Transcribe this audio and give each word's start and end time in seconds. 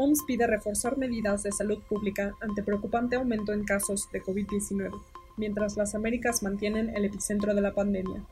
OMS 0.00 0.22
pide 0.22 0.46
reforzar 0.46 0.96
medidas 0.96 1.42
de 1.42 1.50
salud 1.50 1.80
pública 1.88 2.32
ante 2.40 2.62
preocupante 2.62 3.16
aumento 3.16 3.52
en 3.52 3.64
casos 3.64 4.08
de 4.12 4.22
COVID-19, 4.22 4.92
mientras 5.36 5.76
las 5.76 5.96
Américas 5.96 6.44
mantienen 6.44 6.94
el 6.94 7.04
epicentro 7.04 7.52
de 7.52 7.60
la 7.60 7.74
pandemia. 7.74 8.22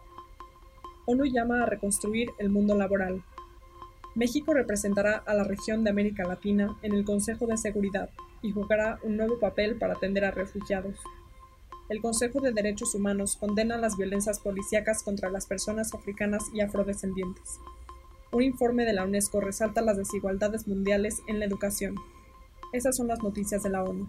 ONU 1.06 1.24
llama 1.24 1.64
a 1.64 1.66
reconstruir 1.66 2.30
el 2.38 2.50
mundo 2.50 2.76
laboral. 2.76 3.20
México 4.14 4.54
representará 4.54 5.16
a 5.16 5.34
la 5.34 5.42
región 5.42 5.82
de 5.82 5.90
América 5.90 6.22
Latina 6.22 6.78
en 6.82 6.92
el 6.92 7.04
Consejo 7.04 7.48
de 7.48 7.56
Seguridad 7.56 8.10
y 8.42 8.52
jugará 8.52 9.00
un 9.02 9.16
nuevo 9.16 9.40
papel 9.40 9.76
para 9.76 9.94
atender 9.94 10.24
a 10.24 10.30
refugiados. 10.30 11.00
El 11.88 12.00
Consejo 12.00 12.40
de 12.40 12.52
Derechos 12.52 12.94
Humanos 12.94 13.36
condena 13.36 13.76
las 13.76 13.96
violencias 13.96 14.38
policíacas 14.38 15.02
contra 15.02 15.30
las 15.30 15.46
personas 15.46 15.92
africanas 15.94 16.44
y 16.54 16.60
afrodescendientes. 16.60 17.58
Un 18.32 18.42
informe 18.42 18.84
de 18.84 18.92
la 18.92 19.04
UNESCO 19.04 19.40
resalta 19.40 19.82
las 19.82 19.96
desigualdades 19.96 20.66
mundiales 20.66 21.22
en 21.28 21.38
la 21.38 21.44
educación. 21.44 21.94
Esas 22.72 22.96
son 22.96 23.06
las 23.06 23.22
noticias 23.22 23.62
de 23.62 23.70
la 23.70 23.84
ONU. 23.84 24.08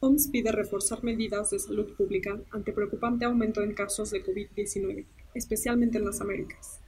OMS 0.00 0.28
pide 0.32 0.50
reforzar 0.50 1.04
medidas 1.04 1.50
de 1.50 1.60
salud 1.60 1.94
pública 1.96 2.40
ante 2.50 2.72
preocupante 2.72 3.24
aumento 3.24 3.62
en 3.62 3.72
casos 3.72 4.10
de 4.10 4.24
COVID-19, 4.24 5.06
especialmente 5.34 5.98
en 5.98 6.04
las 6.04 6.20
Américas. 6.20 6.80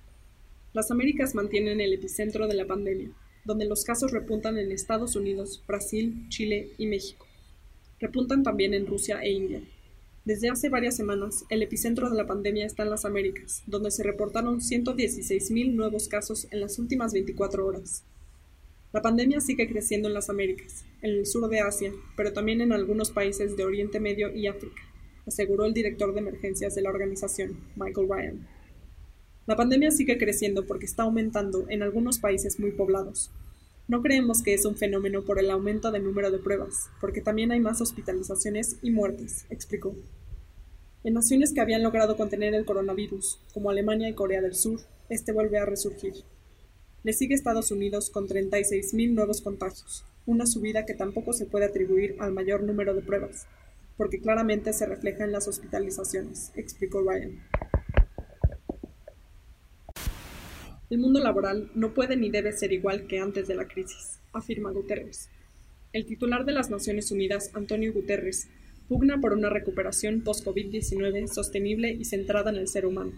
Las 0.73 0.91
Américas 0.91 1.37
mantienen 1.37 1.81
el 1.81 1.93
epicentro 1.93 2.49
de 2.49 2.55
la 2.55 2.67
pandemia, 2.67 3.13
donde 3.45 3.67
los 3.67 3.85
casos 3.85 4.11
repuntan 4.11 4.59
en 4.59 4.73
Estados 4.73 5.15
Unidos, 5.15 5.63
Brasil, 5.69 6.27
Chile 6.29 6.73
y 6.77 6.89
México 6.89 7.25
repuntan 8.05 8.43
también 8.43 8.75
en 8.75 8.87
Rusia 8.87 9.21
e 9.23 9.33
India. 9.33 9.63
Desde 10.27 10.51
hace 10.51 10.69
varias 10.69 10.95
semanas, 10.95 11.45
el 11.49 11.63
epicentro 11.63 12.11
de 12.11 12.17
la 12.17 12.27
pandemia 12.27 12.67
está 12.67 12.83
en 12.83 12.91
las 12.91 13.07
Américas, 13.07 13.63
donde 13.67 13.91
se 13.91 14.03
reportaron 14.03 14.61
116.000 14.61 15.75
nuevos 15.75 16.09
casos 16.09 16.47
en 16.51 16.61
las 16.61 16.79
últimas 16.79 17.15
24 17.15 17.67
horas. 17.67 18.05
La 18.93 19.01
pandemia 19.01 19.41
sigue 19.41 19.69
creciendo 19.69 20.09
en 20.09 20.15
las 20.15 20.29
Américas, 20.29 20.85
en 21.01 21.13
el 21.13 21.27
sur 21.27 21.49
de 21.49 21.61
Asia, 21.61 21.93
pero 22.17 22.33
también 22.33 22.61
en 22.61 22.73
algunos 22.73 23.11
países 23.11 23.57
de 23.57 23.65
Oriente 23.65 24.01
Medio 24.01 24.35
y 24.35 24.47
África, 24.47 24.83
aseguró 25.27 25.65
el 25.65 25.75
director 25.75 26.13
de 26.13 26.21
emergencias 26.21 26.75
de 26.75 26.83
la 26.83 26.91
organización, 26.91 27.59
Michael 27.77 28.09
Ryan. 28.09 28.49
La 29.47 29.57
pandemia 29.57 29.91
sigue 29.91 30.19
creciendo 30.19 30.67
porque 30.67 30.87
está 30.87 31.03
aumentando 31.05 31.67
en 31.69 31.83
algunos 31.83 32.19
países 32.19 32.61
muy 32.61 32.71
poblados, 32.71 33.31
no 33.87 34.01
creemos 34.01 34.43
que 34.43 34.55
es 34.55 34.65
un 34.65 34.77
fenómeno 34.77 35.25
por 35.25 35.39
el 35.39 35.51
aumento 35.51 35.91
del 35.91 36.05
número 36.05 36.31
de 36.31 36.39
pruebas, 36.39 36.89
porque 37.01 37.21
también 37.21 37.53
hay 37.53 37.61
más 37.61 37.83
hospitalizaciones 37.83 38.79
y 38.81 38.91
muertes, 38.91 39.45
explicó. 39.51 39.95
En 41.03 41.13
naciones 41.13 41.53
que 41.53 41.61
habían 41.61 41.83
logrado 41.83 42.17
contener 42.17 42.55
el 42.55 42.65
coronavirus, 42.65 43.41
como 43.53 43.69
Alemania 43.69 44.09
y 44.09 44.15
Corea 44.15 44.41
del 44.41 44.55
Sur, 44.55 44.81
este 45.11 45.33
vuelve 45.33 45.59
a 45.59 45.67
resurgir. 45.67 46.15
Le 47.03 47.13
sigue 47.13 47.35
Estados 47.35 47.71
Unidos 47.71 48.09
con 48.09 48.27
36.000 48.27 49.13
nuevos 49.13 49.43
contagios, 49.43 50.07
una 50.25 50.47
subida 50.47 50.87
que 50.87 50.95
tampoco 50.95 51.35
se 51.35 51.45
puede 51.45 51.67
atribuir 51.67 52.17
al 52.21 52.33
mayor 52.33 52.63
número 52.63 52.95
de 52.95 53.03
pruebas, 53.03 53.47
porque 53.99 54.19
claramente 54.19 54.73
se 54.73 54.87
refleja 54.87 55.25
en 55.25 55.33
las 55.33 55.47
hospitalizaciones, 55.47 56.53
explicó 56.57 57.03
Ryan. 57.03 57.39
El 60.95 61.01
mundo 61.01 61.19
laboral 61.19 61.73
no 61.75 61.93
puede 61.93 62.17
ni 62.17 62.31
debe 62.31 62.53
ser 62.53 62.73
igual 62.73 63.09
que 63.09 63.19
antes 63.19 63.49
de 63.49 63.57
la 63.57 63.67
crisis, 63.67 64.21
afirma 64.33 64.71
Guterres. 64.71 65.29
El 65.93 66.07
titular 66.07 66.45
de 66.45 66.53
las 66.53 66.71
Naciones 66.71 67.11
Unidas, 67.11 67.51
Antonio 67.53 67.93
Guterres, 67.93 68.47
pugna 68.87 69.21
por 69.21 69.33
una 69.33 69.51
recuperación 69.51 70.23
post-COVID-19 70.23 71.27
sostenible 71.27 71.91
y 71.91 72.05
centrada 72.05 72.53
en 72.53 72.59
el 72.59 72.69
ser 72.69 72.87
humano. 72.87 73.11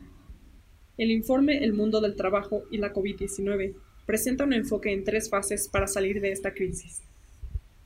El 0.96 1.10
informe 1.10 1.64
El 1.64 1.74
mundo 1.74 2.00
del 2.00 2.16
trabajo 2.16 2.62
y 2.70 2.78
la 2.78 2.94
COVID-19 2.94 3.74
presenta 4.06 4.44
un 4.44 4.54
enfoque 4.54 4.94
en 4.94 5.04
tres 5.04 5.28
fases 5.28 5.68
para 5.68 5.86
salir 5.86 6.22
de 6.22 6.32
esta 6.32 6.54
crisis. 6.54 7.02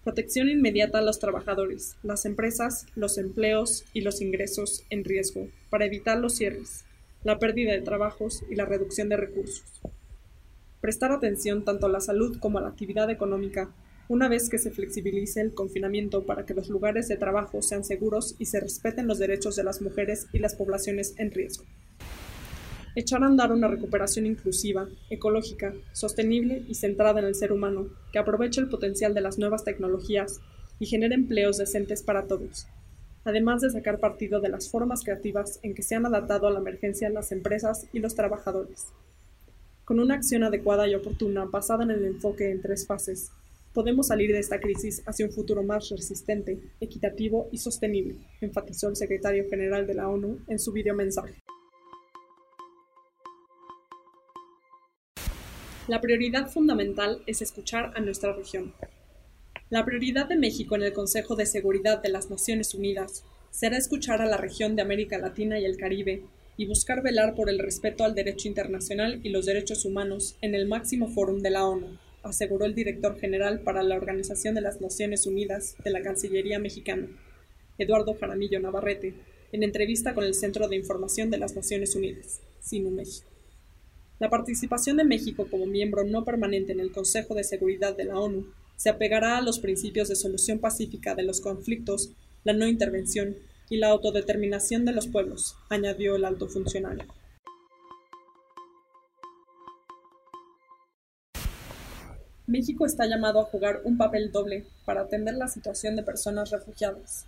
Protección 0.04 0.48
inmediata 0.48 1.00
a 1.00 1.02
los 1.02 1.18
trabajadores, 1.18 1.96
las 2.04 2.26
empresas, 2.26 2.86
los 2.94 3.18
empleos 3.18 3.84
y 3.92 4.02
los 4.02 4.20
ingresos 4.20 4.84
en 4.88 5.02
riesgo 5.02 5.48
para 5.68 5.86
evitar 5.86 6.20
los 6.20 6.36
cierres, 6.36 6.84
la 7.22 7.38
pérdida 7.38 7.72
de 7.72 7.82
trabajos 7.82 8.42
y 8.48 8.54
la 8.54 8.64
reducción 8.64 9.08
de 9.08 9.16
recursos. 9.16 9.82
Prestar 10.80 11.12
atención 11.12 11.64
tanto 11.64 11.86
a 11.86 11.90
la 11.90 12.00
salud 12.00 12.38
como 12.38 12.58
a 12.58 12.62
la 12.62 12.68
actividad 12.68 13.10
económica 13.10 13.70
una 14.08 14.28
vez 14.28 14.48
que 14.48 14.58
se 14.58 14.70
flexibilice 14.70 15.40
el 15.40 15.54
confinamiento 15.54 16.24
para 16.24 16.44
que 16.44 16.54
los 16.54 16.68
lugares 16.68 17.06
de 17.06 17.16
trabajo 17.16 17.62
sean 17.62 17.84
seguros 17.84 18.34
y 18.38 18.46
se 18.46 18.58
respeten 18.58 19.06
los 19.06 19.18
derechos 19.18 19.54
de 19.54 19.62
las 19.62 19.82
mujeres 19.82 20.26
y 20.32 20.38
las 20.40 20.56
poblaciones 20.56 21.14
en 21.18 21.30
riesgo. 21.30 21.64
Echar 22.96 23.22
a 23.22 23.26
andar 23.26 23.52
una 23.52 23.68
recuperación 23.68 24.26
inclusiva, 24.26 24.88
ecológica, 25.10 25.74
sostenible 25.92 26.64
y 26.66 26.74
centrada 26.74 27.20
en 27.20 27.26
el 27.26 27.36
ser 27.36 27.52
humano, 27.52 27.88
que 28.12 28.18
aproveche 28.18 28.60
el 28.60 28.68
potencial 28.68 29.14
de 29.14 29.20
las 29.20 29.38
nuevas 29.38 29.62
tecnologías 29.62 30.40
y 30.80 30.86
genere 30.86 31.14
empleos 31.14 31.58
decentes 31.58 32.02
para 32.02 32.26
todos, 32.26 32.66
además 33.24 33.62
de 33.62 33.70
sacar 33.70 33.98
partido 33.98 34.40
de 34.40 34.48
las 34.48 34.70
formas 34.70 35.02
creativas 35.04 35.60
en 35.62 35.74
que 35.74 35.82
se 35.82 35.94
han 35.94 36.06
adaptado 36.06 36.46
a 36.46 36.50
la 36.50 36.60
emergencia 36.60 37.10
las 37.10 37.32
empresas 37.32 37.86
y 37.92 37.98
los 37.98 38.14
trabajadores. 38.14 38.88
Con 39.84 40.00
una 40.00 40.14
acción 40.14 40.44
adecuada 40.44 40.86
y 40.88 40.94
oportuna 40.94 41.44
basada 41.46 41.84
en 41.84 41.90
el 41.90 42.04
enfoque 42.04 42.50
en 42.50 42.62
tres 42.62 42.86
fases, 42.86 43.32
podemos 43.72 44.08
salir 44.08 44.32
de 44.32 44.38
esta 44.38 44.60
crisis 44.60 45.02
hacia 45.06 45.26
un 45.26 45.32
futuro 45.32 45.62
más 45.62 45.88
resistente, 45.90 46.58
equitativo 46.80 47.48
y 47.52 47.58
sostenible, 47.58 48.16
enfatizó 48.40 48.88
el 48.88 48.96
secretario 48.96 49.48
general 49.48 49.86
de 49.86 49.94
la 49.94 50.08
ONU 50.08 50.38
en 50.48 50.58
su 50.58 50.72
videomensaje. 50.72 51.34
La 55.88 56.00
prioridad 56.00 56.48
fundamental 56.48 57.22
es 57.26 57.42
escuchar 57.42 57.92
a 57.96 58.00
nuestra 58.00 58.32
región, 58.32 58.72
la 59.70 59.84
prioridad 59.84 60.26
de 60.26 60.36
México 60.36 60.74
en 60.74 60.82
el 60.82 60.92
Consejo 60.92 61.36
de 61.36 61.46
Seguridad 61.46 62.02
de 62.02 62.08
las 62.08 62.28
Naciones 62.28 62.74
Unidas 62.74 63.22
será 63.52 63.78
escuchar 63.78 64.20
a 64.20 64.26
la 64.26 64.36
región 64.36 64.74
de 64.74 64.82
América 64.82 65.16
Latina 65.16 65.60
y 65.60 65.64
el 65.64 65.76
Caribe 65.76 66.24
y 66.56 66.66
buscar 66.66 67.04
velar 67.04 67.36
por 67.36 67.48
el 67.48 67.60
respeto 67.60 68.02
al 68.02 68.16
derecho 68.16 68.48
internacional 68.48 69.20
y 69.22 69.28
los 69.28 69.46
derechos 69.46 69.84
humanos 69.84 70.36
en 70.40 70.56
el 70.56 70.66
máximo 70.66 71.06
fórum 71.06 71.40
de 71.40 71.50
la 71.50 71.66
ONU, 71.66 71.98
aseguró 72.24 72.64
el 72.64 72.74
director 72.74 73.16
general 73.20 73.60
para 73.60 73.84
la 73.84 73.94
Organización 73.94 74.56
de 74.56 74.60
las 74.60 74.80
Naciones 74.80 75.24
Unidas 75.26 75.76
de 75.84 75.90
la 75.90 76.02
Cancillería 76.02 76.58
mexicana, 76.58 77.06
Eduardo 77.78 78.14
Jaramillo 78.14 78.58
Navarrete, 78.58 79.14
en 79.52 79.62
entrevista 79.62 80.14
con 80.14 80.24
el 80.24 80.34
Centro 80.34 80.66
de 80.66 80.76
Información 80.76 81.30
de 81.30 81.38
las 81.38 81.54
Naciones 81.54 81.94
Unidas, 81.94 82.40
SINU 82.58 82.90
México. 82.90 83.28
La 84.18 84.30
participación 84.30 84.96
de 84.96 85.04
México 85.04 85.46
como 85.48 85.66
miembro 85.66 86.02
no 86.02 86.24
permanente 86.24 86.72
en 86.72 86.80
el 86.80 86.90
Consejo 86.90 87.36
de 87.36 87.44
Seguridad 87.44 87.96
de 87.96 88.04
la 88.04 88.18
ONU 88.18 88.46
se 88.80 88.88
apegará 88.88 89.36
a 89.36 89.42
los 89.42 89.58
principios 89.58 90.08
de 90.08 90.16
solución 90.16 90.58
pacífica 90.58 91.14
de 91.14 91.22
los 91.22 91.42
conflictos, 91.42 92.14
la 92.44 92.54
no 92.54 92.66
intervención 92.66 93.36
y 93.68 93.76
la 93.76 93.88
autodeterminación 93.88 94.86
de 94.86 94.92
los 94.92 95.06
pueblos, 95.06 95.54
añadió 95.68 96.16
el 96.16 96.24
alto 96.24 96.48
funcionario. 96.48 97.04
México 102.46 102.86
está 102.86 103.04
llamado 103.06 103.40
a 103.40 103.44
jugar 103.44 103.82
un 103.84 103.98
papel 103.98 104.32
doble 104.32 104.64
para 104.86 105.02
atender 105.02 105.34
la 105.34 105.48
situación 105.48 105.94
de 105.94 106.02
personas 106.02 106.48
refugiadas. 106.48 107.26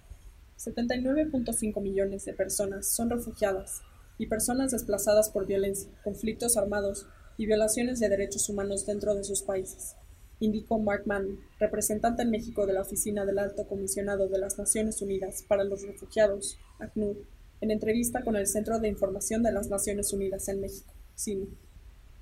79.5 0.56 1.82
millones 1.82 2.24
de 2.24 2.32
personas 2.32 2.88
son 2.88 3.10
refugiadas 3.10 3.82
y 4.16 4.24
personas 4.24 4.70
desplazadas 4.72 5.28
por 5.28 5.46
violencia, 5.46 5.90
conflictos 6.02 6.56
armados 6.56 7.04
y 7.36 7.44
violaciones 7.44 8.00
de 8.00 8.08
derechos 8.08 8.48
humanos 8.48 8.86
dentro 8.86 9.14
de 9.14 9.24
sus 9.24 9.42
países 9.42 9.96
indicó 10.42 10.78
Mark 10.78 11.04
Mann, 11.06 11.38
representante 11.60 12.22
en 12.22 12.30
México 12.30 12.66
de 12.66 12.72
la 12.72 12.80
Oficina 12.80 13.24
del 13.24 13.38
Alto 13.38 13.64
Comisionado 13.68 14.26
de 14.28 14.38
las 14.38 14.58
Naciones 14.58 15.00
Unidas 15.00 15.44
para 15.46 15.62
los 15.62 15.86
Refugiados, 15.86 16.58
ACNUR, 16.80 17.16
en 17.60 17.70
entrevista 17.70 18.24
con 18.24 18.34
el 18.34 18.48
Centro 18.48 18.80
de 18.80 18.88
Información 18.88 19.44
de 19.44 19.52
las 19.52 19.68
Naciones 19.68 20.12
Unidas 20.12 20.48
en 20.48 20.60
México, 20.60 20.92
CINU. 21.16 21.46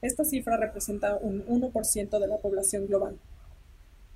Esta 0.02 0.24
cifra 0.24 0.58
representa 0.58 1.16
un 1.16 1.46
1% 1.46 2.18
de 2.18 2.26
la 2.26 2.36
población 2.36 2.86
global. 2.86 3.18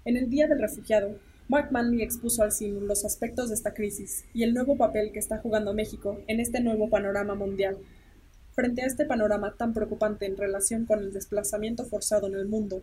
En 0.04 0.18
el 0.18 0.28
Día 0.28 0.48
del 0.48 0.60
Refugiado, 0.60 1.18
Mark 1.48 1.72
Manley 1.72 2.02
expuso 2.02 2.42
al 2.42 2.52
CINU 2.52 2.80
los 2.80 3.06
aspectos 3.06 3.48
de 3.48 3.54
esta 3.54 3.72
crisis 3.72 4.26
y 4.34 4.42
el 4.42 4.52
nuevo 4.52 4.76
papel 4.76 5.12
que 5.12 5.18
está 5.18 5.38
jugando 5.38 5.72
México 5.72 6.20
en 6.26 6.40
este 6.40 6.60
nuevo 6.60 6.90
panorama 6.90 7.34
mundial. 7.34 7.78
Frente 8.54 8.82
a 8.82 8.86
este 8.86 9.06
panorama 9.06 9.54
tan 9.56 9.72
preocupante 9.72 10.26
en 10.26 10.36
relación 10.36 10.84
con 10.84 10.98
el 10.98 11.14
desplazamiento 11.14 11.86
forzado 11.86 12.26
en 12.26 12.34
el 12.34 12.46
mundo 12.46 12.82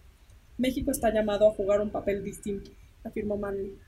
México 0.61 0.91
está 0.91 1.11
llamado 1.11 1.49
a 1.49 1.55
jugar 1.55 1.81
un 1.81 1.89
papel 1.89 2.23
distinto, 2.23 2.69
afirmó 3.03 3.35
Manley. 3.35 3.79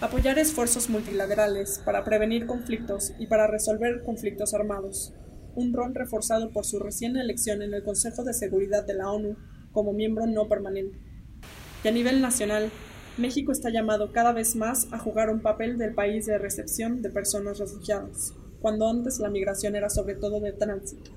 Apoyar 0.00 0.38
esfuerzos 0.38 0.88
multilaterales 0.88 1.82
para 1.84 2.04
prevenir 2.04 2.46
conflictos 2.46 3.12
y 3.18 3.26
para 3.26 3.46
resolver 3.46 4.02
conflictos 4.02 4.54
armados, 4.54 5.12
un 5.54 5.74
rol 5.74 5.94
reforzado 5.94 6.50
por 6.50 6.64
su 6.64 6.78
recién 6.78 7.18
elección 7.18 7.60
en 7.60 7.74
el 7.74 7.84
Consejo 7.84 8.24
de 8.24 8.32
Seguridad 8.32 8.86
de 8.86 8.94
la 8.94 9.10
ONU 9.10 9.36
como 9.72 9.92
miembro 9.92 10.26
no 10.26 10.48
permanente. 10.48 10.98
Y 11.84 11.88
a 11.88 11.92
nivel 11.92 12.22
nacional, 12.22 12.70
México 13.18 13.52
está 13.52 13.68
llamado 13.68 14.10
cada 14.10 14.32
vez 14.32 14.56
más 14.56 14.88
a 14.90 14.98
jugar 14.98 15.28
un 15.28 15.42
papel 15.42 15.76
del 15.76 15.94
país 15.94 16.24
de 16.24 16.38
recepción 16.38 17.02
de 17.02 17.10
personas 17.10 17.58
refugiadas, 17.58 18.32
cuando 18.62 18.88
antes 18.88 19.18
la 19.18 19.28
migración 19.28 19.76
era 19.76 19.90
sobre 19.90 20.14
todo 20.14 20.40
de 20.40 20.54
tránsito. 20.54 21.10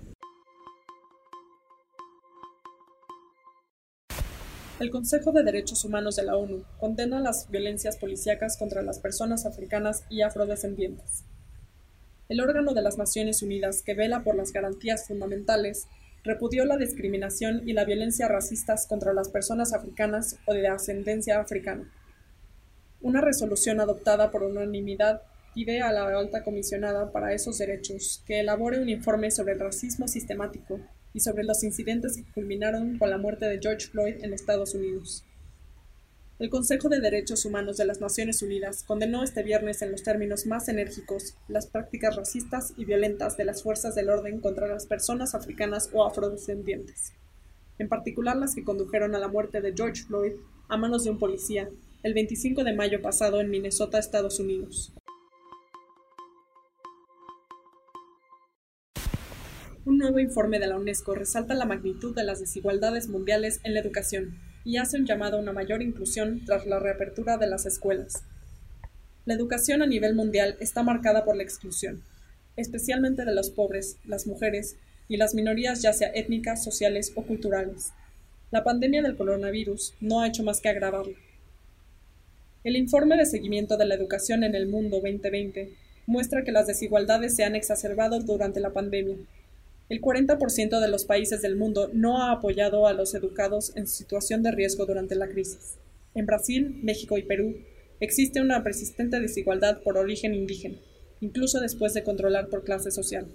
El 4.77 4.91
Consejo 4.91 5.31
de 5.31 5.43
Derechos 5.43 5.85
Humanos 5.85 6.17
de 6.17 6.23
la 6.23 6.35
ONU 6.35 6.65
condena 6.81 7.21
las 7.21 7.49
violencias 7.49 7.95
policíacas 7.95 8.57
contra 8.57 8.81
las 8.81 8.99
personas 8.99 9.45
africanas 9.45 10.03
y 10.09 10.21
afrodescendientes. 10.21 11.23
El 12.27 12.41
órgano 12.41 12.73
de 12.73 12.81
las 12.81 12.97
Naciones 12.97 13.41
Unidas 13.41 13.81
que 13.81 13.93
vela 13.93 14.25
por 14.25 14.35
las 14.35 14.51
garantías 14.51 15.07
fundamentales 15.07 15.87
repudió 16.25 16.65
la 16.65 16.75
discriminación 16.75 17.61
y 17.65 17.71
la 17.71 17.85
violencia 17.85 18.27
racistas 18.27 18.85
contra 18.85 19.13
las 19.13 19.29
personas 19.29 19.71
africanas 19.71 20.39
o 20.45 20.53
de 20.53 20.67
ascendencia 20.67 21.39
africana. 21.39 21.89
Una 22.99 23.21
resolución 23.21 23.79
adoptada 23.79 24.29
por 24.29 24.43
unanimidad 24.43 25.21
pide 25.53 25.81
a 25.81 25.93
la 25.93 26.05
alta 26.07 26.43
comisionada 26.43 27.13
para 27.13 27.31
esos 27.31 27.59
derechos 27.59 28.23
que 28.27 28.41
elabore 28.41 28.81
un 28.81 28.89
informe 28.89 29.31
sobre 29.31 29.53
el 29.53 29.61
racismo 29.61 30.09
sistemático 30.09 30.81
y 31.15 31.21
sobre 31.21 31.45
los 31.45 31.63
incidentes 31.63 32.17
que 32.17 32.31
culminaron 32.33 32.99
con 32.99 33.09
la 33.09 33.17
muerte 33.17 33.45
de 33.45 33.59
George 33.59 33.87
Floyd 33.87 34.21
en 34.21 34.33
Estados 34.33 34.75
Unidos. 34.75 35.23
El 36.39 36.49
Consejo 36.49 36.89
de 36.89 36.99
Derechos 36.99 37.45
Humanos 37.45 37.77
de 37.77 37.85
las 37.85 38.01
Naciones 38.01 38.41
Unidas 38.41 38.83
condenó 38.83 39.23
este 39.23 39.41
viernes 39.41 39.81
en 39.81 39.93
los 39.93 40.03
términos 40.03 40.45
más 40.45 40.67
enérgicos 40.67 41.37
las 41.47 41.67
prácticas 41.67 42.17
racistas 42.17 42.73
y 42.75 42.83
violentas 42.83 43.37
de 43.37 43.45
las 43.45 43.63
fuerzas 43.63 43.95
del 43.95 44.09
orden 44.09 44.41
contra 44.41 44.67
las 44.67 44.85
personas 44.85 45.33
africanas 45.33 45.89
o 45.93 46.05
afrodescendientes, 46.05 47.13
en 47.79 47.87
particular 47.87 48.35
las 48.35 48.53
que 48.53 48.65
condujeron 48.65 49.15
a 49.15 49.19
la 49.19 49.29
muerte 49.29 49.61
de 49.61 49.73
George 49.73 50.03
Floyd 50.03 50.33
a 50.67 50.75
manos 50.75 51.05
de 51.05 51.11
un 51.11 51.17
policía 51.17 51.69
el 52.03 52.13
25 52.13 52.65
de 52.65 52.75
mayo 52.75 53.01
pasado 53.01 53.39
en 53.39 53.49
Minnesota, 53.49 53.97
Estados 53.97 54.41
Unidos. 54.41 54.91
Un 59.85 59.99
nuevo 59.99 60.17
informe 60.17 60.57
de 60.57 60.65
la 60.65 60.77
UNESCO 60.77 61.13
resalta 61.13 61.53
la 61.53 61.65
magnitud 61.65 62.15
de 62.15 62.23
las 62.23 62.39
desigualdades 62.39 63.07
mundiales 63.07 63.59
en 63.63 63.75
la 63.75 63.81
educación 63.81 64.35
y 64.63 64.77
hace 64.77 64.97
un 64.97 65.05
llamado 65.05 65.37
a 65.37 65.39
una 65.39 65.53
mayor 65.53 65.83
inclusión 65.83 66.43
tras 66.43 66.65
la 66.65 66.79
reapertura 66.79 67.37
de 67.37 67.45
las 67.45 67.67
escuelas. 67.67 68.23
La 69.25 69.35
educación 69.35 69.83
a 69.83 69.85
nivel 69.85 70.15
mundial 70.15 70.57
está 70.59 70.81
marcada 70.81 71.23
por 71.23 71.35
la 71.35 71.43
exclusión, 71.43 72.01
especialmente 72.55 73.25
de 73.25 73.35
los 73.35 73.51
pobres, 73.51 73.97
las 74.05 74.25
mujeres 74.25 74.75
y 75.07 75.17
las 75.17 75.35
minorías 75.35 75.83
ya 75.83 75.93
sea 75.93 76.09
étnicas, 76.15 76.63
sociales 76.63 77.11
o 77.13 77.21
culturales. 77.21 77.91
La 78.49 78.63
pandemia 78.63 79.03
del 79.03 79.15
coronavirus 79.15 79.93
no 80.01 80.19
ha 80.19 80.27
hecho 80.27 80.41
más 80.41 80.61
que 80.61 80.69
agravarla. 80.69 81.15
El 82.63 82.75
informe 82.75 83.17
de 83.17 83.27
seguimiento 83.27 83.77
de 83.77 83.85
la 83.85 83.93
educación 83.93 84.43
en 84.43 84.55
el 84.55 84.65
mundo 84.65 84.99
2020 84.99 85.75
muestra 86.07 86.43
que 86.43 86.51
las 86.51 86.65
desigualdades 86.65 87.35
se 87.35 87.43
han 87.43 87.53
exacerbado 87.53 88.19
durante 88.21 88.59
la 88.59 88.71
pandemia 88.71 89.17
el 89.87 90.01
40% 90.01 90.79
de 90.79 90.87
los 90.87 91.05
países 91.05 91.41
del 91.41 91.55
mundo 91.55 91.91
no 91.93 92.21
ha 92.21 92.31
apoyado 92.31 92.87
a 92.87 92.93
los 92.93 93.13
educados 93.13 93.71
en 93.75 93.87
situación 93.87 94.41
de 94.41 94.51
riesgo 94.51 94.85
durante 94.85 95.15
la 95.15 95.27
crisis. 95.27 95.75
En 96.15 96.25
Brasil, 96.25 96.79
México 96.81 97.17
y 97.17 97.23
Perú 97.23 97.57
existe 97.99 98.41
una 98.41 98.63
persistente 98.63 99.19
desigualdad 99.19 99.81
por 99.83 99.97
origen 99.97 100.33
indígena, 100.33 100.77
incluso 101.21 101.59
después 101.59 101.93
de 101.93 102.03
controlar 102.03 102.49
por 102.49 102.63
clase 102.63 102.89
social. 102.89 103.27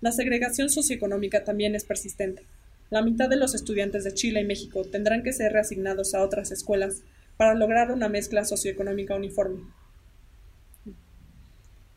La 0.00 0.12
segregación 0.12 0.70
socioeconómica 0.70 1.44
también 1.44 1.74
es 1.74 1.84
persistente. 1.84 2.42
La 2.90 3.02
mitad 3.02 3.28
de 3.28 3.36
los 3.36 3.54
estudiantes 3.54 4.04
de 4.04 4.14
Chile 4.14 4.40
y 4.40 4.44
México 4.44 4.84
tendrán 4.84 5.22
que 5.22 5.32
ser 5.32 5.52
reasignados 5.52 6.14
a 6.14 6.22
otras 6.22 6.50
escuelas 6.50 7.02
para 7.36 7.54
lograr 7.54 7.92
una 7.92 8.08
mezcla 8.08 8.44
socioeconómica 8.44 9.14
uniforme. 9.14 9.62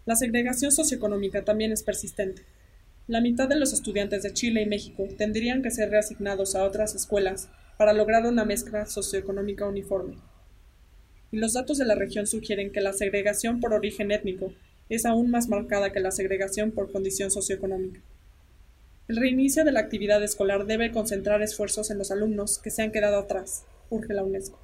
La 0.05 0.15
segregación 0.15 0.71
socioeconómica 0.71 1.44
también 1.44 1.71
es 1.71 1.83
persistente. 1.83 2.44
La 3.07 3.19
mitad 3.19 3.50
de 3.50 3.56
los 3.56 3.74
estudiantes 3.74 4.24
de 4.24 4.31
Chile 4.31 4.62
y 4.62 4.68
México 4.68 5.07
tendrían 5.18 5.63
que 5.63 5.71
ser 5.71 5.89
reasignados 5.89 6.56
a 6.56 6.63
otras 6.63 6.94
escuelas 6.94 7.50
para 7.77 7.94
lograr 7.94 8.25
una 8.27 8.45
mezcla 8.45 8.86
socioeconómica 8.86 9.68
uniforme. 9.68 10.18
Y 11.31 11.38
los 11.38 11.53
datos 11.53 11.80
de 11.80 11.86
la 11.86 11.95
región 11.95 12.27
sugieren 12.27 12.71
que 12.71 12.80
la 12.80 12.94
segregación 12.94 13.59
por 13.59 13.74
origen 13.74 14.12
étnico 14.12 14.53
es 14.88 15.06
aún 15.06 15.31
más 15.31 15.50
marcada 15.50 15.92
que 15.92 16.00
la 16.00 16.12
segregación 16.12 16.71
por 16.71 16.92
condición 16.92 17.31
socioeconómica. 17.31 18.01
El 19.07 19.18
reinicio 19.18 19.65
de 19.65 19.71
la 19.71 19.80
actividad 19.80 20.24
escolar 20.24 20.68
debe 20.68 20.92
concentrar 20.92 21.42
esfuerzos 21.42 21.89
en 21.89 21.97
los 21.97 22.12
alumnos 22.12 22.59
que 22.59 22.69
se 22.69 22.83
han 22.83 22.92
quedado 22.92 23.18
atrás, 23.18 23.65
urge 23.89 24.13
la 24.13 24.24
UNESCO. 24.24 24.60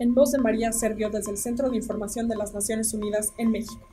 En 0.00 0.14
voz 0.14 0.32
de 0.32 0.38
María 0.38 0.72
Servio 0.72 1.10
desde 1.10 1.30
el 1.30 1.36
Centro 1.36 1.70
de 1.70 1.76
Información 1.76 2.26
de 2.26 2.34
las 2.34 2.54
Naciones 2.54 2.92
Unidas 2.94 3.34
en 3.36 3.52
México. 3.52 3.86